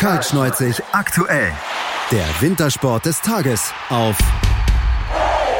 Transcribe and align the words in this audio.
Kaltschneuzig 0.00 0.82
aktuell. 0.92 1.52
Der 2.10 2.24
Wintersport 2.40 3.04
des 3.04 3.20
Tages 3.20 3.70
auf 3.90 4.16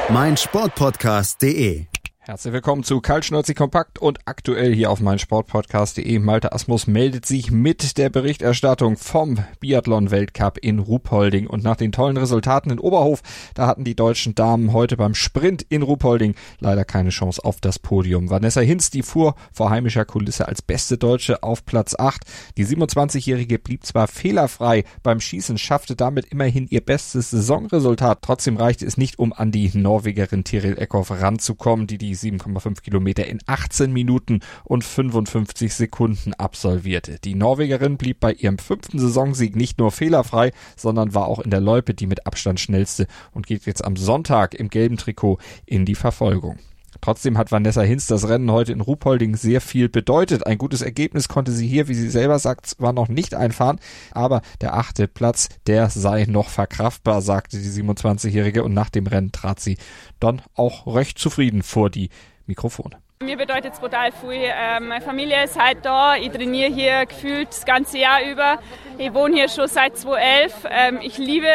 meinsportpodcast.de. 0.08 1.89
Herzlich 2.22 2.52
willkommen 2.52 2.84
zu 2.84 3.00
Kaltschnäuzig 3.00 3.56
Kompakt 3.56 3.98
und 3.98 4.18
aktuell 4.26 4.74
hier 4.74 4.90
auf 4.90 5.00
meinsportpodcast.de. 5.00 6.18
Malte 6.18 6.52
Asmus 6.52 6.86
meldet 6.86 7.24
sich 7.24 7.50
mit 7.50 7.96
der 7.96 8.10
Berichterstattung 8.10 8.98
vom 8.98 9.38
Biathlon-Weltcup 9.60 10.58
in 10.58 10.80
Ruhpolding. 10.80 11.46
Und 11.46 11.64
nach 11.64 11.76
den 11.76 11.92
tollen 11.92 12.18
Resultaten 12.18 12.68
in 12.68 12.78
Oberhof, 12.78 13.22
da 13.54 13.66
hatten 13.66 13.84
die 13.84 13.96
deutschen 13.96 14.34
Damen 14.34 14.74
heute 14.74 14.98
beim 14.98 15.14
Sprint 15.14 15.64
in 15.70 15.80
Ruhpolding 15.80 16.34
leider 16.58 16.84
keine 16.84 17.08
Chance 17.08 17.42
auf 17.42 17.58
das 17.62 17.78
Podium. 17.78 18.28
Vanessa 18.28 18.60
Hinz, 18.60 18.90
die 18.90 19.02
fuhr 19.02 19.34
vor 19.50 19.70
heimischer 19.70 20.04
Kulisse 20.04 20.46
als 20.46 20.60
beste 20.60 20.98
Deutsche 20.98 21.42
auf 21.42 21.64
Platz 21.64 21.94
8. 21.98 22.20
Die 22.58 22.66
27-Jährige 22.66 23.58
blieb 23.58 23.86
zwar 23.86 24.08
fehlerfrei 24.08 24.84
beim 25.02 25.20
Schießen, 25.20 25.56
schaffte 25.56 25.96
damit 25.96 26.26
immerhin 26.26 26.66
ihr 26.68 26.82
bestes 26.82 27.30
Saisonresultat. 27.30 28.18
Trotzdem 28.20 28.58
reichte 28.58 28.84
es 28.84 28.98
nicht, 28.98 29.18
um 29.18 29.32
an 29.32 29.52
die 29.52 29.70
Norwegerin 29.72 30.44
Tiril 30.44 30.76
Eckhoff 30.76 31.10
ranzukommen, 31.10 31.86
die 31.86 31.96
die 31.96 32.09
7,5 32.14 32.82
Kilometer 32.82 33.26
in 33.26 33.40
18 33.46 33.92
Minuten 33.92 34.40
und 34.64 34.84
55 34.84 35.74
Sekunden 35.74 36.34
absolvierte. 36.34 37.18
Die 37.18 37.34
Norwegerin 37.34 37.96
blieb 37.96 38.20
bei 38.20 38.32
ihrem 38.32 38.58
fünften 38.58 38.98
Saisonsieg 38.98 39.56
nicht 39.56 39.78
nur 39.78 39.90
fehlerfrei, 39.90 40.52
sondern 40.76 41.14
war 41.14 41.26
auch 41.26 41.40
in 41.40 41.50
der 41.50 41.60
Loipe 41.60 41.94
die 41.94 42.06
mit 42.06 42.26
Abstand 42.26 42.60
schnellste 42.60 43.06
und 43.32 43.46
geht 43.46 43.66
jetzt 43.66 43.84
am 43.84 43.96
Sonntag 43.96 44.54
im 44.54 44.68
gelben 44.68 44.96
Trikot 44.96 45.38
in 45.66 45.84
die 45.84 45.94
Verfolgung. 45.94 46.58
Trotzdem 47.00 47.38
hat 47.38 47.50
Vanessa 47.50 47.82
Hinz 47.82 48.06
das 48.06 48.28
Rennen 48.28 48.50
heute 48.50 48.72
in 48.72 48.80
Ruhpolding 48.80 49.36
sehr 49.36 49.60
viel 49.60 49.88
bedeutet. 49.88 50.46
Ein 50.46 50.58
gutes 50.58 50.82
Ergebnis 50.82 51.28
konnte 51.28 51.52
sie 51.52 51.66
hier, 51.66 51.88
wie 51.88 51.94
sie 51.94 52.10
selber 52.10 52.38
sagt, 52.38 52.66
zwar 52.66 52.92
noch 52.92 53.08
nicht 53.08 53.34
einfahren, 53.34 53.80
aber 54.12 54.42
der 54.60 54.74
achte 54.74 55.08
Platz, 55.08 55.48
der 55.66 55.88
sei 55.90 56.26
noch 56.28 56.48
verkraftbar, 56.48 57.22
sagte 57.22 57.58
die 57.58 57.82
27-Jährige 57.82 58.64
und 58.64 58.74
nach 58.74 58.90
dem 58.90 59.06
Rennen 59.06 59.32
trat 59.32 59.60
sie 59.60 59.78
dann 60.18 60.42
auch 60.54 60.86
recht 60.86 61.18
zufrieden 61.18 61.62
vor 61.62 61.90
die 61.90 62.10
Mikrofone. 62.46 62.98
Mir 63.22 63.36
bedeutet 63.36 63.74
es 63.74 63.80
brutal 63.80 64.12
viel. 64.12 64.32
Ähm, 64.32 64.88
meine 64.88 65.04
Familie 65.04 65.44
ist 65.44 65.60
halt 65.60 65.84
da. 65.84 66.16
Ich 66.16 66.30
trainiere 66.30 66.72
hier 66.72 67.04
gefühlt 67.04 67.48
das 67.48 67.66
ganze 67.66 67.98
Jahr 67.98 68.22
über. 68.24 68.58
Ich 68.96 69.12
wohne 69.12 69.34
hier 69.36 69.48
schon 69.50 69.68
seit 69.68 69.98
2011. 69.98 70.66
Ähm, 70.70 70.98
ich 71.02 71.18
liebe 71.18 71.46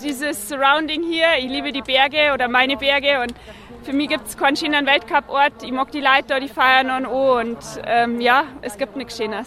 dieses 0.00 0.48
Surrounding 0.48 1.02
hier. 1.02 1.26
Ich 1.40 1.46
liebe 1.46 1.72
die 1.72 1.82
Berge 1.82 2.32
oder 2.32 2.46
meine 2.46 2.76
Berge 2.76 3.22
und 3.22 3.34
für 3.82 3.92
mich 3.92 4.08
gibt 4.08 4.26
es 4.26 4.36
keinen 4.36 4.56
schönen 4.56 4.86
Weltcup-Ort. 4.86 5.62
Ich 5.62 5.72
mag 5.72 5.90
die 5.92 6.00
Leute 6.00 6.24
da, 6.28 6.40
die 6.40 6.48
feiern 6.48 6.90
und 6.90 7.06
oh. 7.06 7.38
Und 7.38 7.58
ähm, 7.84 8.20
ja, 8.20 8.44
es 8.62 8.76
gibt 8.78 8.96
nichts 8.96 9.16
Schönes. 9.16 9.46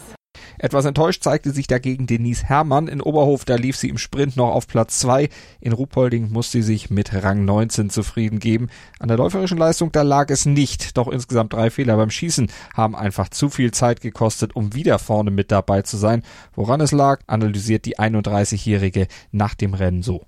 Etwas 0.57 0.85
enttäuscht 0.85 1.23
zeigte 1.23 1.51
sich 1.51 1.67
dagegen 1.67 2.07
Denise 2.07 2.45
Herrmann. 2.45 2.87
In 2.87 3.01
Oberhof, 3.01 3.43
da 3.43 3.55
lief 3.55 3.75
sie 3.75 3.89
im 3.89 3.97
Sprint 3.97 4.37
noch 4.37 4.51
auf 4.51 4.67
Platz 4.67 4.99
2. 4.99 5.29
In 5.59 5.73
Ruhpolding 5.73 6.31
musste 6.31 6.59
sie 6.59 6.63
sich 6.63 6.89
mit 6.89 7.13
Rang 7.13 7.43
19 7.45 7.89
zufrieden 7.89 8.39
geben. 8.39 8.69
An 8.99 9.07
der 9.07 9.17
läuferischen 9.17 9.57
Leistung, 9.57 9.91
da 9.91 10.03
lag 10.03 10.29
es 10.29 10.45
nicht. 10.45 10.97
Doch 10.97 11.07
insgesamt 11.07 11.53
drei 11.53 11.69
Fehler 11.69 11.97
beim 11.97 12.09
Schießen 12.09 12.49
haben 12.73 12.95
einfach 12.95 13.29
zu 13.29 13.49
viel 13.49 13.71
Zeit 13.71 14.01
gekostet, 14.01 14.55
um 14.55 14.73
wieder 14.73 14.99
vorne 14.99 15.31
mit 15.31 15.51
dabei 15.51 15.81
zu 15.81 15.97
sein. 15.97 16.23
Woran 16.53 16.81
es 16.81 16.91
lag, 16.91 17.21
analysiert 17.27 17.85
die 17.85 17.99
31-Jährige 17.99 19.07
nach 19.31 19.55
dem 19.55 19.73
Rennen 19.73 20.03
so. 20.03 20.25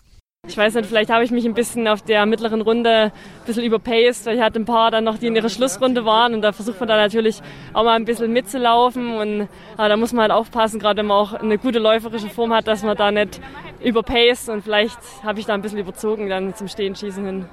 Ich 0.48 0.58
weiß 0.58 0.76
nicht, 0.76 0.86
vielleicht 0.86 1.10
habe 1.10 1.24
ich 1.24 1.32
mich 1.32 1.46
ein 1.46 1.54
bisschen 1.54 1.88
auf 1.88 2.02
der 2.02 2.26
mittleren 2.26 2.62
Runde 2.62 2.90
ein 2.90 3.12
bisschen 3.46 3.64
überpaced, 3.64 4.26
weil 4.26 4.38
ich 4.38 4.42
hatte 4.42 4.60
ein 4.60 4.66
paar 4.66 4.92
dann 4.92 5.04
noch, 5.04 5.18
die 5.18 5.28
in 5.28 5.36
ihrer 5.36 5.50
Schlussrunde 5.50 6.06
waren 6.06 6.34
und 6.34 6.42
da 6.42 6.52
versucht 6.52 6.80
man 6.80 6.88
dann 6.88 7.00
natürlich 7.00 7.42
auch 7.74 7.84
mal 7.84 7.96
ein 7.96 8.06
bisschen 8.06 8.32
mitzulaufen 8.32 9.18
und 9.18 9.50
aber 9.76 9.90
da 9.90 9.98
muss 9.98 10.14
man 10.14 10.23
halt 10.23 10.32
aufpassen, 10.32 10.80
gerade 10.80 11.00
wenn 11.00 11.08
man 11.08 11.18
auch 11.18 11.34
eine 11.34 11.58
gute 11.58 11.80
läuferische 11.80 12.30
Form 12.30 12.54
hat, 12.54 12.68
dass 12.68 12.84
man 12.84 12.96
da 12.96 13.12
nicht 13.12 13.42
überpaced 13.84 14.50
und 14.50 14.62
vielleicht 14.62 15.00
habe 15.23 15.40
ich 15.40 15.46
da 15.46 15.56
ein 15.56 15.62
bisschen 15.62 15.80
überzogen 15.80 16.30
dann 16.30 16.54
zum 16.54 16.68
Stehenschießen 16.68 17.26
hin. 17.26 17.46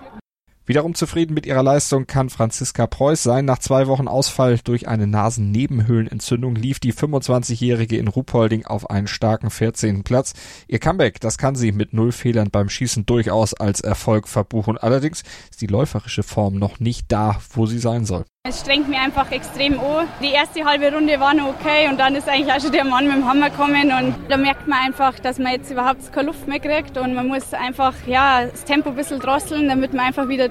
Wiederum 0.64 0.94
zufrieden 0.94 1.34
mit 1.34 1.44
ihrer 1.44 1.64
Leistung 1.64 2.06
kann 2.06 2.30
Franziska 2.30 2.86
Preuß 2.86 3.20
sein. 3.20 3.44
Nach 3.44 3.58
zwei 3.58 3.88
Wochen 3.88 4.06
Ausfall 4.06 4.60
durch 4.62 4.86
eine 4.86 5.08
Nasennebenhöhlenentzündung 5.08 6.54
lief 6.54 6.78
die 6.78 6.92
25-Jährige 6.94 7.96
in 7.96 8.06
Ruhpolding 8.06 8.64
auf 8.64 8.88
einen 8.88 9.08
starken 9.08 9.50
14. 9.50 10.04
Platz. 10.04 10.34
Ihr 10.68 10.78
Comeback, 10.78 11.18
das 11.18 11.36
kann 11.36 11.56
sie 11.56 11.72
mit 11.72 11.92
null 11.92 12.12
Fehlern 12.12 12.50
beim 12.50 12.68
Schießen 12.68 13.06
durchaus 13.06 13.54
als 13.54 13.80
Erfolg 13.80 14.28
verbuchen. 14.28 14.78
Allerdings 14.78 15.24
ist 15.50 15.60
die 15.62 15.66
läuferische 15.66 16.22
Form 16.22 16.54
noch 16.54 16.78
nicht 16.78 17.10
da, 17.10 17.40
wo 17.54 17.66
sie 17.66 17.80
sein 17.80 18.04
soll. 18.04 18.24
Es 18.44 18.60
strengt 18.60 18.88
mich 18.88 18.98
einfach 18.98 19.30
extrem 19.30 19.78
an. 19.78 20.08
Die 20.20 20.32
erste 20.32 20.64
halbe 20.64 20.92
Runde 20.92 21.20
war 21.20 21.32
noch 21.32 21.54
okay 21.54 21.88
und 21.88 22.00
dann 22.00 22.16
ist 22.16 22.28
eigentlich 22.28 22.52
auch 22.52 22.60
schon 22.60 22.72
der 22.72 22.84
Mann 22.84 23.06
mit 23.06 23.14
dem 23.14 23.28
Hammer 23.28 23.50
gekommen 23.50 23.92
und 23.92 24.16
da 24.28 24.36
merkt 24.36 24.66
man 24.66 24.80
einfach, 24.80 25.16
dass 25.20 25.38
man 25.38 25.52
jetzt 25.52 25.70
überhaupt 25.70 26.12
keine 26.12 26.26
Luft 26.26 26.48
mehr 26.48 26.58
kriegt 26.58 26.98
und 26.98 27.14
man 27.14 27.28
muss 27.28 27.54
einfach 27.54 27.94
ja, 28.04 28.44
das 28.46 28.64
Tempo 28.64 28.88
ein 28.88 28.96
bisschen 28.96 29.20
drosseln, 29.20 29.68
damit 29.68 29.92
man 29.92 30.06
einfach 30.06 30.26
wieder 30.28 30.48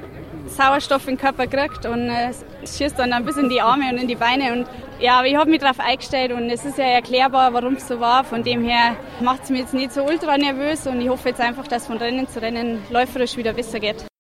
Sauerstoff 0.52 1.08
in 1.08 1.16
den 1.16 1.22
Körper 1.22 1.48
kriegt 1.48 1.86
und 1.86 2.10
äh, 2.10 2.30
es 2.64 2.78
schießt 2.78 3.00
dann 3.00 3.14
ein 3.14 3.26
bisschen 3.26 3.46
in 3.46 3.50
die 3.50 3.62
Arme 3.62 3.90
und 3.92 3.98
in 3.98 4.08
die 4.08 4.16
Beine 4.16 4.54
und 4.54 4.68
ja, 5.00 5.24
ich 5.24 5.36
habe 5.36 5.50
mich 5.50 5.60
darauf 5.62 5.80
eingestellt 5.80 6.32
und 6.32 6.50
es 6.50 6.64
ist 6.64 6.78
ja 6.78 6.86
erklärbar, 6.86 7.54
warum 7.54 7.74
es 7.74 7.88
so 7.88 8.00
war. 8.00 8.24
Von 8.24 8.44
dem 8.44 8.64
her 8.64 8.96
macht 9.20 9.44
es 9.44 9.50
mich 9.50 9.62
jetzt 9.62 9.74
nicht 9.74 9.92
so 9.92 10.04
ultra 10.04 10.38
nervös 10.38 10.86
und 10.86 11.02
ich 11.02 11.10
hoffe 11.10 11.30
jetzt 11.30 11.42
einfach, 11.42 11.68
dass 11.68 11.88
von 11.88 11.98
Rennen 11.98 12.28
zu 12.28 12.42
Rennen 12.42 12.84
läuferisch 12.92 13.36
wieder 13.36 13.54
besser 13.54 13.80
geht. 13.80 14.11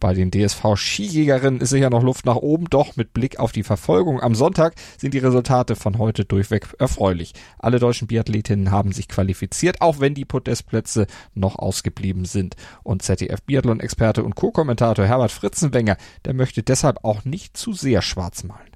Bei 0.00 0.14
den 0.14 0.30
DSV-Skijägerinnen 0.30 1.60
ist 1.60 1.70
sicher 1.70 1.90
noch 1.90 2.04
Luft 2.04 2.24
nach 2.24 2.36
oben, 2.36 2.66
doch 2.70 2.94
mit 2.96 3.12
Blick 3.12 3.40
auf 3.40 3.50
die 3.50 3.64
Verfolgung 3.64 4.20
am 4.20 4.36
Sonntag 4.36 4.74
sind 4.96 5.12
die 5.12 5.18
Resultate 5.18 5.74
von 5.74 5.98
heute 5.98 6.24
durchweg 6.24 6.68
erfreulich. 6.78 7.32
Alle 7.58 7.80
deutschen 7.80 8.06
Biathletinnen 8.06 8.70
haben 8.70 8.92
sich 8.92 9.08
qualifiziert, 9.08 9.80
auch 9.80 9.98
wenn 9.98 10.14
die 10.14 10.24
Podestplätze 10.24 11.06
noch 11.34 11.56
ausgeblieben 11.56 12.26
sind. 12.26 12.54
Und 12.84 13.02
ZDF-Biathlon-Experte 13.02 14.22
und 14.22 14.36
Co-Kommentator 14.36 15.04
Herbert 15.04 15.32
Fritzenwenger, 15.32 15.96
der 16.24 16.34
möchte 16.34 16.62
deshalb 16.62 17.04
auch 17.04 17.24
nicht 17.24 17.56
zu 17.56 17.72
sehr 17.72 18.00
schwarz 18.02 18.44
malen. 18.44 18.70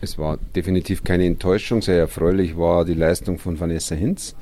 Es 0.00 0.18
war 0.18 0.36
definitiv 0.36 1.04
keine 1.04 1.26
Enttäuschung. 1.26 1.80
Sehr 1.80 1.98
erfreulich 1.98 2.56
war 2.56 2.84
die 2.84 2.94
Leistung 2.94 3.38
von 3.38 3.60
Vanessa 3.60 3.94
Hinz, 3.94 4.34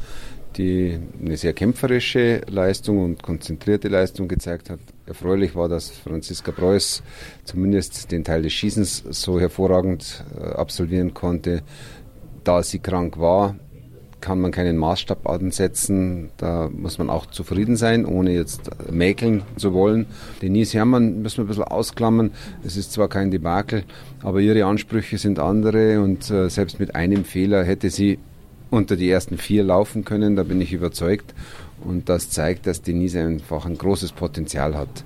die 0.57 0.99
eine 1.21 1.37
sehr 1.37 1.53
kämpferische 1.53 2.43
Leistung 2.49 3.05
und 3.05 3.23
konzentrierte 3.23 3.89
Leistung 3.89 4.29
gezeigt 4.29 4.71
hat 4.71 4.81
erfreulich 5.11 5.55
war, 5.57 5.69
dass 5.69 5.91
Franziska 5.91 6.53
Preuß 6.53 7.03
zumindest 7.45 8.11
den 8.13 8.25
Teil 8.25 8.43
des 8.43 8.53
Schießens 8.53 9.05
so 9.11 9.39
hervorragend 9.39 10.25
äh, 10.39 10.45
absolvieren 10.53 11.13
konnte. 11.13 11.63
Da 12.45 12.63
sie 12.63 12.79
krank 12.79 13.19
war, 13.19 13.57
kann 14.21 14.41
man 14.41 14.53
keinen 14.53 14.77
Maßstab 14.77 15.29
ansetzen. 15.29 16.31
Da 16.37 16.71
muss 16.73 16.99
man 16.99 17.11
auch 17.11 17.27
zufrieden 17.27 17.77
sein, 17.77 18.07
ohne 18.07 18.33
jetzt 18.33 18.71
mäkeln 18.91 19.43
zu 19.57 19.75
wollen. 19.75 20.07
Denise 20.41 20.75
Herrmann 20.75 21.23
müssen 21.23 21.39
wir 21.39 21.45
ein 21.45 21.49
bisschen 21.49 21.65
ausklammern. 21.65 22.31
Es 22.63 22.77
ist 22.77 22.93
zwar 22.93 23.09
kein 23.09 23.31
Debakel, 23.31 23.83
aber 24.23 24.41
ihre 24.41 24.65
Ansprüche 24.65 25.19
sind 25.19 25.39
andere 25.39 26.01
und 26.01 26.31
äh, 26.31 26.49
selbst 26.49 26.79
mit 26.79 26.95
einem 26.95 27.25
Fehler 27.25 27.65
hätte 27.65 27.91
sie 27.91 28.19
unter 28.71 28.97
die 28.97 29.11
ersten 29.11 29.37
vier 29.37 29.65
laufen 29.65 30.05
können, 30.05 30.37
da 30.37 30.43
bin 30.43 30.61
ich 30.61 30.73
überzeugt. 30.73 31.35
Und 31.85 32.09
das 32.09 32.31
zeigt, 32.31 32.67
dass 32.67 32.83
Denise 32.83 33.17
einfach 33.17 33.67
ein 33.67 33.79
großes 33.79 34.13
Potenzial 34.13 34.77
hat. 34.77 35.05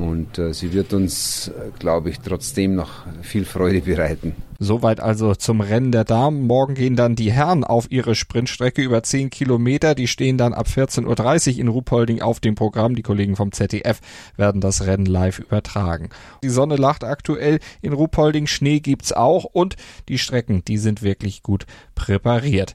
Und 0.00 0.38
äh, 0.38 0.54
sie 0.54 0.72
wird 0.72 0.94
uns, 0.94 1.48
äh, 1.48 1.70
glaube 1.78 2.08
ich, 2.08 2.20
trotzdem 2.20 2.74
noch 2.74 3.04
viel 3.20 3.44
Freude 3.44 3.82
bereiten. 3.82 4.34
Soweit 4.58 4.98
also 4.98 5.34
zum 5.34 5.60
Rennen 5.60 5.92
der 5.92 6.04
Damen. 6.04 6.46
Morgen 6.46 6.74
gehen 6.74 6.96
dann 6.96 7.16
die 7.16 7.32
Herren 7.32 7.64
auf 7.64 7.90
ihre 7.90 8.14
Sprintstrecke 8.14 8.80
über 8.80 9.02
10 9.02 9.28
Kilometer. 9.28 9.94
Die 9.94 10.08
stehen 10.08 10.38
dann 10.38 10.54
ab 10.54 10.68
14.30 10.68 11.52
Uhr 11.54 11.60
in 11.60 11.68
Ruhpolding 11.68 12.22
auf 12.22 12.40
dem 12.40 12.54
Programm. 12.54 12.94
Die 12.94 13.02
Kollegen 13.02 13.36
vom 13.36 13.52
ZDF 13.52 14.00
werden 14.36 14.62
das 14.62 14.86
Rennen 14.86 15.06
live 15.06 15.38
übertragen. 15.38 16.08
Die 16.42 16.48
Sonne 16.48 16.76
lacht 16.76 17.04
aktuell 17.04 17.58
in 17.82 17.92
Ruhpolding. 17.92 18.46
Schnee 18.46 18.80
gibt's 18.80 19.12
auch 19.12 19.44
und 19.44 19.76
die 20.08 20.18
Strecken, 20.18 20.64
die 20.64 20.78
sind 20.78 21.02
wirklich 21.02 21.42
gut 21.42 21.66
präpariert. 21.94 22.74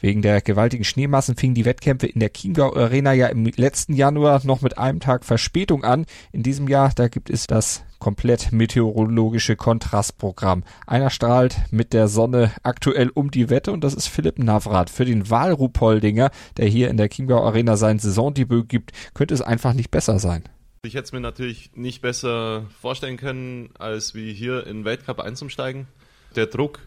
Wegen 0.00 0.22
der 0.22 0.40
gewaltigen 0.40 0.84
Schneemassen 0.84 1.34
fingen 1.34 1.56
die 1.56 1.64
Wettkämpfe 1.64 2.06
in 2.06 2.20
der 2.20 2.32
Chiemgau 2.32 2.72
Arena 2.74 3.12
ja 3.12 3.26
im 3.26 3.44
letzten 3.46 3.94
Januar 3.94 4.40
noch 4.44 4.60
mit 4.60 4.78
einem 4.78 5.00
Tag 5.00 5.24
Verspätung 5.24 5.82
an. 5.82 6.06
In 6.30 6.44
diesem 6.44 6.68
Jahr, 6.68 6.92
da 6.94 7.08
gibt 7.08 7.30
es 7.30 7.48
das 7.48 7.82
komplett 7.98 8.52
meteorologische 8.52 9.56
Kontrastprogramm. 9.56 10.62
Einer 10.86 11.10
strahlt 11.10 11.56
mit 11.72 11.92
der 11.92 12.06
Sonne 12.06 12.52
aktuell 12.62 13.10
um 13.12 13.32
die 13.32 13.50
Wette 13.50 13.72
und 13.72 13.82
das 13.82 13.94
ist 13.94 14.06
Philipp 14.06 14.38
Navrat. 14.38 14.88
Für 14.88 15.04
den 15.04 15.30
Wahlrupoldinger, 15.30 16.30
der 16.56 16.66
hier 16.66 16.90
in 16.90 16.96
der 16.96 17.08
Chiemgau 17.08 17.44
Arena 17.44 17.76
sein 17.76 17.98
Saisondebüt 17.98 18.68
gibt, 18.68 18.92
könnte 19.14 19.34
es 19.34 19.42
einfach 19.42 19.72
nicht 19.72 19.90
besser 19.90 20.20
sein. 20.20 20.44
Ich 20.84 20.94
hätte 20.94 21.06
es 21.06 21.12
mir 21.12 21.20
natürlich 21.20 21.72
nicht 21.74 22.02
besser 22.02 22.66
vorstellen 22.80 23.16
können, 23.16 23.70
als 23.80 24.14
wie 24.14 24.32
hier 24.32 24.64
in 24.68 24.78
den 24.78 24.84
Weltcup 24.84 25.18
einzusteigen. 25.18 25.88
Der 26.36 26.46
Druck 26.46 26.78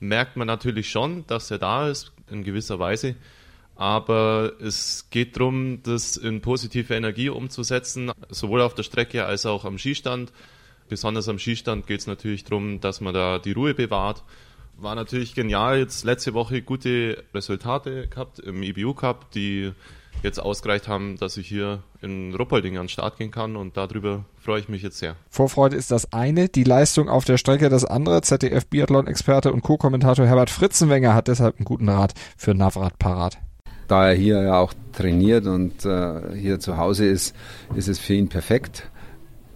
merkt 0.00 0.36
man 0.36 0.48
natürlich 0.48 0.90
schon, 0.90 1.24
dass 1.28 1.52
er 1.52 1.58
da 1.58 1.88
ist, 1.88 2.12
in 2.30 2.44
gewisser 2.44 2.78
Weise. 2.78 3.14
Aber 3.76 4.52
es 4.60 5.08
geht 5.10 5.36
darum, 5.36 5.82
das 5.82 6.16
in 6.16 6.40
positive 6.40 6.94
Energie 6.94 7.28
umzusetzen, 7.28 8.10
sowohl 8.28 8.62
auf 8.62 8.74
der 8.74 8.82
Strecke 8.82 9.24
als 9.24 9.46
auch 9.46 9.64
am 9.64 9.78
Skistand. 9.78 10.32
Besonders 10.88 11.28
am 11.28 11.38
Skistand 11.38 11.86
geht 11.86 12.00
es 12.00 12.06
natürlich 12.06 12.44
darum, 12.44 12.80
dass 12.80 13.00
man 13.00 13.14
da 13.14 13.38
die 13.38 13.52
Ruhe 13.52 13.74
bewahrt 13.74 14.24
war 14.78 14.94
natürlich 14.94 15.34
genial. 15.34 15.78
Jetzt 15.78 16.04
letzte 16.04 16.34
Woche 16.34 16.62
gute 16.62 17.24
Resultate 17.34 18.08
gehabt 18.08 18.38
im 18.38 18.62
EBU 18.62 18.94
Cup, 18.94 19.30
die 19.32 19.72
jetzt 20.22 20.40
ausgereicht 20.40 20.88
haben, 20.88 21.16
dass 21.18 21.36
ich 21.36 21.48
hier 21.48 21.82
in 22.00 22.34
Ruppolding 22.34 22.76
an 22.76 22.84
den 22.84 22.88
Start 22.88 23.18
gehen 23.18 23.30
kann 23.30 23.56
und 23.56 23.76
darüber 23.76 24.24
freue 24.40 24.60
ich 24.60 24.68
mich 24.68 24.82
jetzt 24.82 24.98
sehr. 24.98 25.16
Vorfreude 25.30 25.76
ist 25.76 25.90
das 25.90 26.12
eine, 26.12 26.48
die 26.48 26.64
Leistung 26.64 27.08
auf 27.08 27.24
der 27.24 27.38
Strecke 27.38 27.68
das 27.68 27.84
andere. 27.84 28.22
ZDF 28.22 28.66
Biathlon-Experte 28.66 29.52
und 29.52 29.62
Co-Kommentator 29.62 30.26
Herbert 30.26 30.50
Fritzenwenger 30.50 31.14
hat 31.14 31.28
deshalb 31.28 31.56
einen 31.56 31.64
guten 31.64 31.88
Rat 31.88 32.14
für 32.36 32.54
Navrat 32.54 32.98
parat. 32.98 33.38
Da 33.86 34.08
er 34.08 34.14
hier 34.14 34.42
ja 34.42 34.58
auch 34.58 34.74
trainiert 34.92 35.46
und 35.46 35.84
äh, 35.84 36.34
hier 36.36 36.60
zu 36.60 36.76
Hause 36.76 37.06
ist, 37.06 37.34
ist 37.74 37.88
es 37.88 37.98
für 37.98 38.14
ihn 38.14 38.28
perfekt 38.28 38.90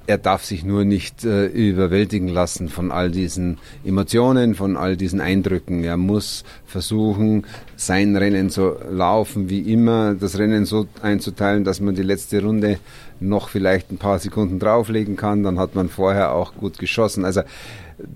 er 0.06 0.18
darf 0.18 0.44
sich 0.44 0.64
nur 0.64 0.84
nicht 0.84 1.24
äh, 1.24 1.46
überwältigen 1.46 2.28
lassen 2.28 2.68
von 2.68 2.90
all 2.90 3.10
diesen 3.10 3.58
Emotionen, 3.84 4.54
von 4.54 4.76
all 4.76 4.96
diesen 4.96 5.20
Eindrücken. 5.20 5.84
Er 5.84 5.96
muss 5.96 6.44
versuchen, 6.66 7.46
sein 7.76 8.16
Rennen 8.16 8.50
zu 8.50 8.76
laufen 8.90 9.48
wie 9.48 9.60
immer, 9.72 10.14
das 10.14 10.38
Rennen 10.38 10.64
so 10.64 10.86
einzuteilen, 11.02 11.64
dass 11.64 11.80
man 11.80 11.94
die 11.94 12.02
letzte 12.02 12.42
Runde 12.42 12.78
noch 13.20 13.48
vielleicht 13.48 13.90
ein 13.92 13.98
paar 13.98 14.18
Sekunden 14.18 14.58
drauflegen 14.58 15.16
kann. 15.16 15.42
Dann 15.42 15.58
hat 15.58 15.74
man 15.74 15.88
vorher 15.88 16.32
auch 16.34 16.54
gut 16.54 16.78
geschossen. 16.78 17.24
Also 17.24 17.42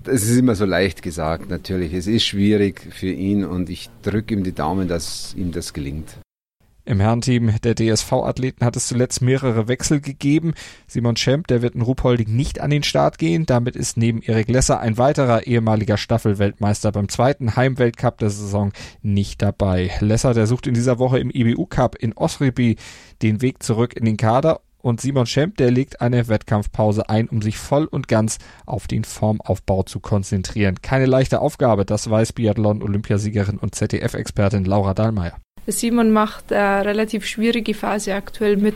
es 0.05 0.23
ist 0.23 0.37
immer 0.37 0.55
so 0.55 0.65
leicht 0.65 1.01
gesagt, 1.01 1.49
natürlich. 1.49 1.93
Es 1.93 2.07
ist 2.07 2.25
schwierig 2.25 2.81
für 2.91 3.11
ihn 3.11 3.45
und 3.45 3.69
ich 3.69 3.89
drücke 4.01 4.33
ihm 4.33 4.43
die 4.43 4.53
Daumen, 4.53 4.87
dass 4.87 5.33
ihm 5.35 5.51
das 5.51 5.73
gelingt. 5.73 6.17
Im 6.87 7.01
Herrenteam 7.01 7.53
der 7.63 7.75
DSV-Athleten 7.75 8.63
hat 8.63 8.77
es 8.77 8.87
zuletzt 8.87 9.21
mehrere 9.21 9.67
Wechsel 9.67 9.99
gegeben. 9.99 10.53
Simon 10.87 11.17
Schemp, 11.17 11.47
der 11.47 11.61
wird 11.61 11.75
in 11.75 11.81
Ruhpolding 11.81 12.33
nicht 12.33 12.61
an 12.61 12.69
den 12.69 12.83
Start 12.83 13.17
gehen. 13.17 13.45
Damit 13.45 13.75
ist 13.75 13.97
neben 13.97 14.21
Erik 14.21 14.47
Lesser 14.47 14.79
ein 14.79 14.97
weiterer 14.97 15.45
ehemaliger 15.45 15.97
Staffelweltmeister 15.97 16.93
beim 16.93 17.09
zweiten 17.09 17.57
Heimweltcup 17.57 18.19
der 18.19 18.29
Saison 18.29 18.71
nicht 19.01 19.41
dabei. 19.41 19.91
Lesser, 19.99 20.33
der 20.33 20.47
sucht 20.47 20.65
in 20.65 20.75
dieser 20.75 20.97
Woche 20.97 21.19
im 21.19 21.29
IBU 21.29 21.65
Cup 21.65 21.95
in 21.95 22.13
Osribi 22.13 22.77
den 23.21 23.41
Weg 23.41 23.63
zurück 23.63 23.93
in 23.93 24.05
den 24.05 24.15
Kader 24.15 24.61
und 24.81 25.01
Simon 25.01 25.25
Schemp, 25.25 25.57
der 25.57 25.71
legt 25.71 25.99
eine 25.99 26.29
Wettkampfpause 26.29 27.09
ein, 27.09 27.27
um 27.27 27.41
sich 27.41 27.57
voll 27.57 27.83
und 27.85 28.07
ganz 28.07 28.37
auf 28.65 28.87
den 28.87 29.03
Formaufbau 29.03 29.83
zu 29.83 29.99
konzentrieren. 29.99 30.81
Keine 30.81 31.05
leichte 31.05 31.41
Aufgabe, 31.41 31.83
das 31.83 32.09
weiß 32.09 32.31
Biathlon-Olympiasiegerin 32.31 33.57
und 33.57 33.75
ZDF-Expertin 33.75 34.63
Laura 34.63 34.93
Dahlmeier. 34.93 35.37
Simon 35.67 36.11
macht 36.11 36.51
eine 36.51 36.85
relativ 36.85 37.25
schwierige 37.25 37.73
Phase 37.73 38.15
aktuell 38.15 38.57
mit. 38.57 38.75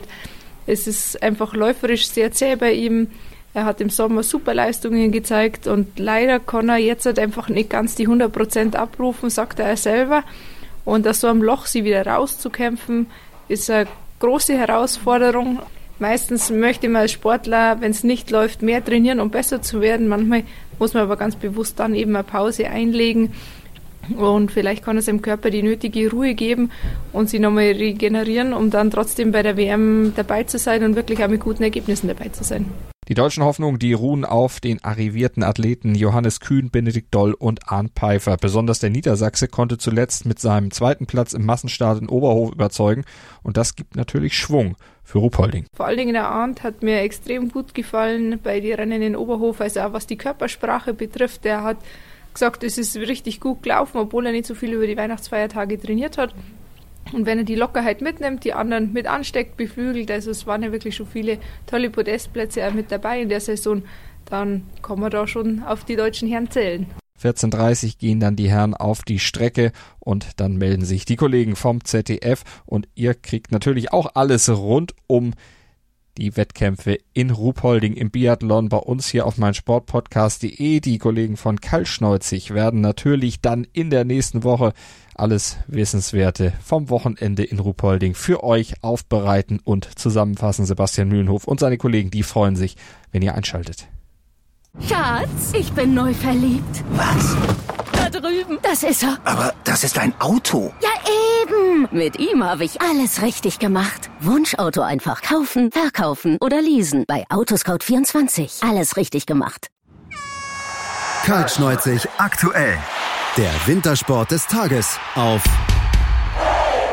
Es 0.66 0.86
ist 0.86 1.22
einfach 1.22 1.54
läuferisch 1.54 2.06
sehr 2.08 2.32
zäh 2.32 2.56
bei 2.56 2.72
ihm. 2.72 3.08
Er 3.54 3.64
hat 3.64 3.80
im 3.80 3.90
Sommer 3.90 4.22
super 4.22 4.54
Leistungen 4.54 5.12
gezeigt 5.12 5.66
und 5.66 5.98
leider 5.98 6.40
kann 6.40 6.68
er 6.68 6.78
jetzt 6.78 7.04
halt 7.04 7.18
einfach 7.18 7.48
nicht 7.48 7.70
ganz 7.70 7.94
die 7.94 8.08
100% 8.08 8.76
abrufen, 8.76 9.28
sagt 9.28 9.58
er 9.58 9.76
selber. 9.76 10.22
Und 10.84 11.06
aus 11.06 11.20
so 11.20 11.28
einem 11.28 11.42
Loch 11.42 11.66
sie 11.66 11.84
wieder 11.84 12.06
rauszukämpfen, 12.06 13.06
ist 13.48 13.70
eine 13.70 13.88
große 14.20 14.56
Herausforderung. 14.56 15.60
Meistens 15.98 16.50
möchte 16.50 16.88
man 16.88 17.02
als 17.02 17.12
Sportler, 17.12 17.80
wenn 17.80 17.90
es 17.90 18.04
nicht 18.04 18.30
läuft, 18.30 18.62
mehr 18.62 18.84
trainieren, 18.84 19.20
um 19.20 19.30
besser 19.30 19.62
zu 19.62 19.80
werden. 19.80 20.08
Manchmal 20.08 20.44
muss 20.78 20.94
man 20.94 21.04
aber 21.04 21.16
ganz 21.16 21.36
bewusst 21.36 21.78
dann 21.78 21.94
eben 21.94 22.16
eine 22.16 22.24
Pause 22.24 22.68
einlegen 22.68 23.34
und 24.16 24.50
vielleicht 24.50 24.84
kann 24.84 24.96
es 24.96 25.06
dem 25.06 25.22
Körper 25.22 25.50
die 25.50 25.62
nötige 25.62 26.10
Ruhe 26.10 26.34
geben 26.34 26.70
und 27.12 27.30
sie 27.30 27.38
nochmal 27.38 27.64
regenerieren, 27.64 28.52
um 28.52 28.70
dann 28.70 28.90
trotzdem 28.90 29.32
bei 29.32 29.42
der 29.42 29.56
WM 29.56 30.12
dabei 30.16 30.44
zu 30.44 30.58
sein 30.58 30.84
und 30.84 30.96
wirklich 30.96 31.22
auch 31.22 31.28
mit 31.28 31.40
guten 31.40 31.62
Ergebnissen 31.62 32.08
dabei 32.08 32.28
zu 32.28 32.44
sein. 32.44 32.66
Die 33.08 33.14
deutschen 33.14 33.42
Hoffnungen, 33.42 33.80
die 33.80 33.94
ruhen 33.94 34.24
auf 34.24 34.60
den 34.60 34.82
arrivierten 34.84 35.42
Athleten 35.42 35.96
Johannes 35.96 36.38
Kühn, 36.38 36.70
Benedikt 36.70 37.12
Doll 37.12 37.34
und 37.34 37.68
Arndt 37.68 37.92
Pfeiffer. 37.94 38.36
Besonders 38.36 38.78
der 38.78 38.90
Niedersachse 38.90 39.48
konnte 39.48 39.76
zuletzt 39.76 40.24
mit 40.24 40.38
seinem 40.38 40.70
zweiten 40.70 41.06
Platz 41.06 41.32
im 41.32 41.44
Massenstart 41.44 42.00
in 42.00 42.08
Oberhof 42.08 42.52
überzeugen 42.52 43.04
und 43.42 43.56
das 43.56 43.74
gibt 43.74 43.96
natürlich 43.96 44.36
Schwung 44.36 44.76
für 45.02 45.18
Ruhpolding. 45.18 45.66
Vor 45.74 45.86
allen 45.86 45.98
Dingen 45.98 46.12
der 46.12 46.28
Arndt 46.28 46.62
hat 46.62 46.84
mir 46.84 47.00
extrem 47.00 47.50
gut 47.50 47.74
gefallen 47.74 48.38
bei 48.40 48.60
den 48.60 48.76
Rennen 48.76 49.02
in 49.02 49.16
Oberhof, 49.16 49.60
also 49.60 49.80
auch 49.80 49.92
was 49.92 50.06
die 50.06 50.16
Körpersprache 50.16 50.94
betrifft. 50.94 51.44
Der 51.44 51.64
hat 51.64 51.78
gesagt, 52.34 52.64
es 52.64 52.78
ist 52.78 52.96
richtig 52.96 53.40
gut 53.40 53.62
gelaufen, 53.62 53.98
obwohl 53.98 54.26
er 54.26 54.32
nicht 54.32 54.46
so 54.46 54.54
viel 54.54 54.72
über 54.72 54.86
die 54.86 54.96
Weihnachtsfeiertage 54.96 55.80
trainiert 55.80 56.18
hat. 56.18 56.34
Und 57.12 57.26
wenn 57.26 57.38
er 57.38 57.44
die 57.44 57.56
Lockerheit 57.56 58.00
mitnimmt, 58.00 58.44
die 58.44 58.54
anderen 58.54 58.92
mit 58.92 59.06
ansteckt, 59.06 59.56
beflügelt, 59.56 60.10
also 60.10 60.30
es 60.30 60.46
waren 60.46 60.62
ja 60.62 60.72
wirklich 60.72 60.96
schon 60.96 61.06
viele 61.06 61.38
tolle 61.66 61.90
Podestplätze 61.90 62.70
mit 62.72 62.90
dabei 62.90 63.20
in 63.20 63.28
der 63.28 63.40
Saison, 63.40 63.82
dann 64.26 64.62
kann 64.82 65.00
man 65.00 65.10
da 65.10 65.26
schon 65.26 65.62
auf 65.62 65.84
die 65.84 65.96
deutschen 65.96 66.28
Herren 66.28 66.50
zählen. 66.50 66.86
14.30 67.22 67.98
gehen 67.98 68.18
dann 68.18 68.36
die 68.36 68.50
Herren 68.50 68.74
auf 68.74 69.02
die 69.02 69.18
Strecke 69.18 69.72
und 70.00 70.40
dann 70.40 70.56
melden 70.56 70.84
sich 70.84 71.04
die 71.04 71.16
Kollegen 71.16 71.54
vom 71.54 71.84
ZDF 71.84 72.42
und 72.66 72.88
ihr 72.94 73.14
kriegt 73.14 73.52
natürlich 73.52 73.92
auch 73.92 74.12
alles 74.14 74.48
rund 74.48 74.94
um 75.06 75.34
die 76.18 76.36
Wettkämpfe 76.36 76.98
in 77.12 77.30
Ruhpolding 77.30 77.94
im 77.94 78.10
Biathlon 78.10 78.68
bei 78.68 78.76
uns 78.76 79.08
hier 79.08 79.26
auf 79.26 79.38
mein 79.38 79.54
Sportpodcast.de. 79.54 80.80
Die 80.80 80.98
Kollegen 80.98 81.36
von 81.36 81.60
Kaltschneuzig 81.60 82.52
werden 82.52 82.80
natürlich 82.80 83.40
dann 83.40 83.66
in 83.72 83.90
der 83.90 84.04
nächsten 84.04 84.44
Woche 84.44 84.72
alles 85.14 85.58
Wissenswerte 85.66 86.52
vom 86.62 86.90
Wochenende 86.90 87.44
in 87.44 87.58
Ruhpolding 87.58 88.14
für 88.14 88.42
euch 88.44 88.82
aufbereiten 88.82 89.60
und 89.62 89.98
zusammenfassen. 89.98 90.66
Sebastian 90.66 91.08
Mühlenhof 91.08 91.44
und 91.44 91.60
seine 91.60 91.78
Kollegen, 91.78 92.10
die 92.10 92.22
freuen 92.22 92.56
sich, 92.56 92.76
wenn 93.10 93.22
ihr 93.22 93.34
einschaltet. 93.34 93.88
Schatz, 94.80 95.52
ich 95.52 95.72
bin 95.72 95.94
neu 95.94 96.14
verliebt. 96.14 96.84
Was? 96.92 97.36
Da 97.92 98.08
drüben. 98.08 98.58
Das 98.62 98.82
ist 98.82 99.02
er. 99.02 99.18
Aber 99.24 99.52
das 99.64 99.84
ist 99.84 99.98
ein 99.98 100.14
Auto. 100.18 100.72
Ja, 100.82 100.88
eben. 101.42 101.88
Mit 101.90 102.18
ihm 102.18 102.44
habe 102.44 102.64
ich 102.64 102.80
alles 102.80 103.22
richtig 103.22 103.58
gemacht. 103.58 104.10
Wunschauto 104.20 104.82
einfach 104.82 105.22
kaufen, 105.22 105.70
verkaufen 105.70 106.38
oder 106.40 106.60
leasen. 106.60 107.04
Bei 107.06 107.24
Autoscout24. 107.28 108.68
Alles 108.68 108.96
richtig 108.96 109.26
gemacht. 109.26 109.68
Kaltschneuzig 111.24 112.08
aktuell. 112.18 112.76
Der 113.36 113.52
Wintersport 113.66 114.30
des 114.30 114.46
Tages 114.46 114.98
auf 115.14 115.42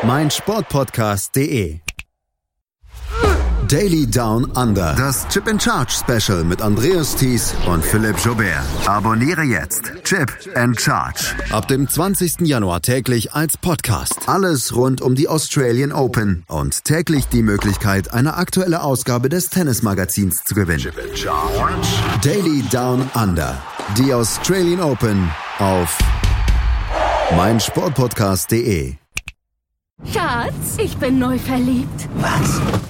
meinsportpodcast.de 0.02 1.80
Daily 3.70 4.04
Down 4.04 4.50
Under. 4.56 4.96
Das 4.96 5.28
Chip 5.28 5.46
and 5.46 5.62
Charge 5.62 5.92
Special 5.92 6.42
mit 6.42 6.60
Andreas 6.60 7.14
Thies 7.14 7.54
und 7.68 7.84
Philipp 7.84 8.16
Jobert. 8.18 8.64
Abonniere 8.86 9.44
jetzt 9.44 9.92
Chip 10.02 10.28
and 10.56 10.80
Charge. 10.80 11.36
Ab 11.52 11.68
dem 11.68 11.88
20. 11.88 12.40
Januar 12.40 12.82
täglich 12.82 13.32
als 13.32 13.56
Podcast. 13.56 14.28
Alles 14.28 14.74
rund 14.74 15.00
um 15.00 15.14
die 15.14 15.28
Australian 15.28 15.92
Open 15.92 16.42
und 16.48 16.82
täglich 16.82 17.28
die 17.28 17.44
Möglichkeit, 17.44 18.12
eine 18.12 18.34
aktuelle 18.34 18.82
Ausgabe 18.82 19.28
des 19.28 19.50
Tennismagazins 19.50 20.42
zu 20.42 20.56
gewinnen. 20.56 20.80
Chip 20.80 20.98
and 20.98 21.16
Charge. 21.16 21.88
Daily 22.24 22.64
Down 22.72 23.08
Under. 23.14 23.56
Die 23.96 24.12
Australian 24.12 24.80
Open 24.80 25.30
auf 25.60 25.96
meinsportpodcast.de. 27.36 28.96
Schatz, 30.12 30.76
ich 30.78 30.96
bin 30.96 31.20
neu 31.20 31.38
verliebt. 31.38 32.08
Was? 32.16 32.89